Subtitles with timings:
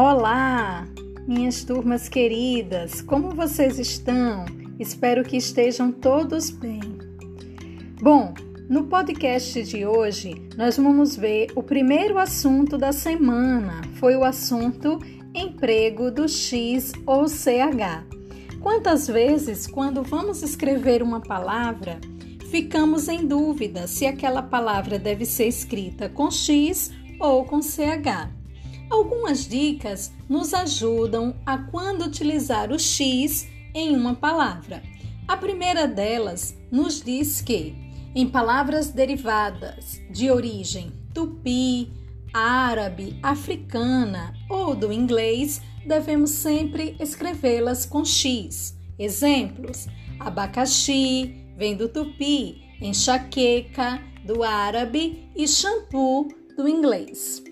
[0.00, 0.86] Olá,
[1.26, 4.44] minhas turmas queridas, como vocês estão?
[4.78, 6.80] Espero que estejam todos bem.
[8.00, 8.32] Bom,
[8.70, 13.80] no podcast de hoje nós vamos ver o primeiro assunto da semana.
[13.94, 15.00] Foi o assunto
[15.34, 18.06] emprego do X ou CH.
[18.60, 22.00] Quantas vezes, quando vamos escrever uma palavra,
[22.48, 28.37] ficamos em dúvida se aquela palavra deve ser escrita com X ou com CH?
[28.90, 34.82] Algumas dicas nos ajudam a quando utilizar o X em uma palavra.
[35.26, 37.74] A primeira delas nos diz que,
[38.14, 41.92] em palavras derivadas de origem tupi,
[42.32, 48.74] árabe, africana ou do inglês, devemos sempre escrevê-las com X.
[48.98, 49.86] Exemplos:
[50.18, 57.47] abacaxi vem do tupi, enxaqueca do árabe e shampoo do inglês.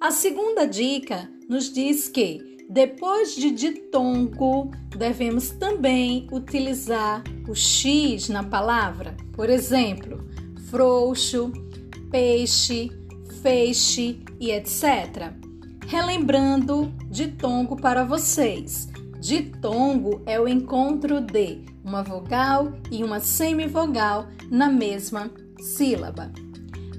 [0.00, 8.44] A segunda dica nos diz que, depois de ditongo, devemos também utilizar o X na
[8.44, 9.16] palavra.
[9.32, 10.24] Por exemplo,
[10.70, 11.50] frouxo,
[12.12, 12.92] peixe,
[13.42, 15.32] feixe e etc.
[15.88, 18.88] Relembrando ditongo para vocês.
[19.18, 26.30] Ditongo é o encontro de uma vogal e uma semivogal na mesma sílaba.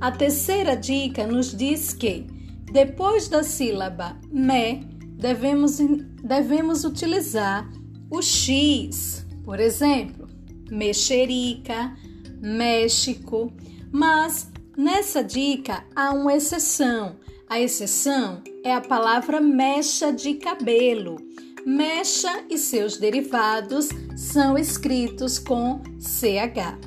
[0.02, 2.39] A terceira dica nos diz que
[2.72, 4.86] depois da sílaba me,
[5.18, 5.78] devemos,
[6.24, 7.70] devemos utilizar
[8.10, 10.28] o X, por exemplo,
[10.70, 11.96] mexerica,
[12.42, 13.52] México,
[13.92, 17.18] mas nessa dica há uma exceção.
[17.50, 21.18] A exceção é a palavra mecha de cabelo.
[21.66, 26.78] Mecha e seus derivados são escritos com CH.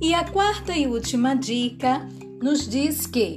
[0.00, 2.06] E a quarta e última dica
[2.42, 3.36] nos diz que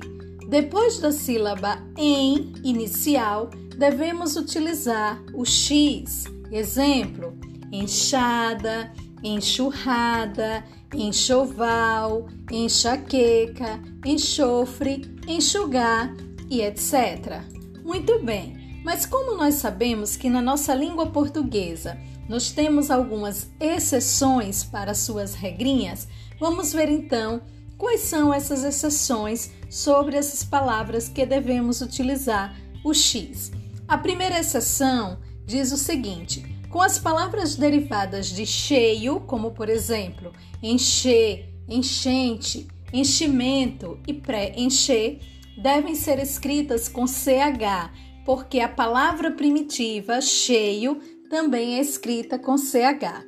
[0.49, 6.25] depois da sílaba em inicial, devemos utilizar o X.
[6.51, 7.37] Exemplo:
[7.71, 8.91] enxada,
[9.23, 16.11] enxurrada, enxoval, enxaqueca, enxofre, enxugar
[16.49, 17.43] e etc.
[17.83, 21.95] Muito bem, mas como nós sabemos que na nossa língua portuguesa
[22.27, 26.07] nós temos algumas exceções para suas regrinhas,
[26.39, 27.41] vamos ver então
[27.79, 32.53] Quais são essas exceções sobre essas palavras que devemos utilizar
[32.83, 33.53] o X?
[33.87, 40.33] A primeira exceção diz o seguinte: com as palavras derivadas de cheio, como por exemplo
[40.61, 45.21] encher, enchente, enchimento e pré-encher,
[45.57, 47.93] devem ser escritas com CH,
[48.25, 53.23] porque a palavra primitiva cheio também é escrita com CH.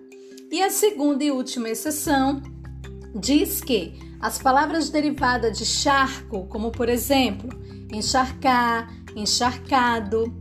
[0.52, 2.42] E a segunda e última exceção
[3.16, 7.50] diz que as palavras derivadas de charco, como por exemplo,
[7.92, 10.32] encharcar, encharcado,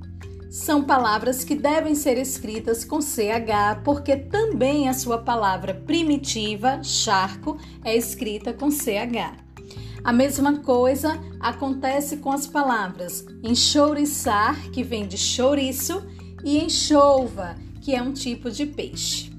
[0.51, 7.57] são palavras que devem ser escritas com CH, porque também a sua palavra primitiva, charco,
[7.85, 9.39] é escrita com CH.
[10.03, 16.03] A mesma coisa acontece com as palavras enxouriçar, que vem de chouriço,
[16.45, 19.30] e enxova, que é um tipo de peixe.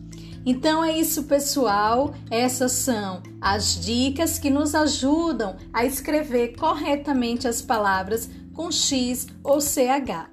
[0.46, 2.14] Então é isso, pessoal.
[2.30, 9.62] Essas são as dicas que nos ajudam a escrever corretamente as palavras com X ou
[9.62, 10.30] CH.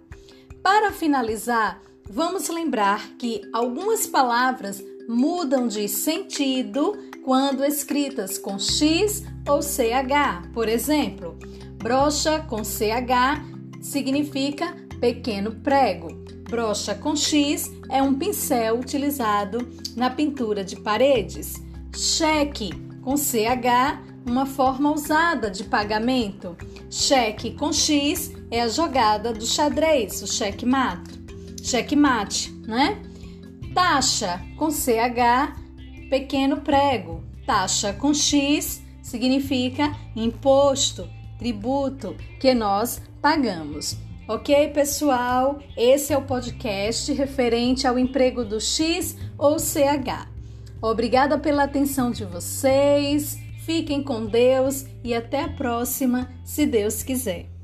[0.62, 1.80] Para finalizar,
[2.10, 6.92] vamos lembrar que algumas palavras mudam de sentido
[7.24, 10.48] quando escritas com X ou CH.
[10.52, 11.38] Por exemplo,
[11.76, 13.42] brocha com CH
[13.80, 16.27] significa pequeno prego.
[16.48, 21.62] Brocha com X é um pincel utilizado na pintura de paredes.
[21.94, 22.72] Cheque
[23.02, 26.56] com CH, uma forma usada de pagamento.
[26.90, 31.20] Cheque com X é a jogada do xadrez, o cheque-mate.
[31.62, 32.98] Cheque-mate, né?
[33.74, 35.54] Taxa com CH,
[36.08, 37.22] pequeno prego.
[37.46, 41.06] Taxa com X significa imposto,
[41.38, 44.07] tributo que nós pagamos.
[44.28, 45.58] Ok, pessoal?
[45.74, 50.28] Esse é o podcast referente ao emprego do X ou CH.
[50.82, 53.38] Obrigada pela atenção de vocês.
[53.64, 57.57] Fiquem com Deus e até a próxima, se Deus quiser.